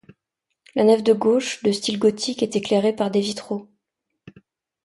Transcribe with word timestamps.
La 0.73 0.83
nef 0.83 1.03
de 1.03 1.13
gauche, 1.13 1.61
de 1.61 1.71
style 1.71 1.99
gothique, 1.99 2.41
est 2.41 2.55
éclairée 2.55 2.95
par 2.95 3.11
des 3.11 3.21
vitraux. 3.21 3.69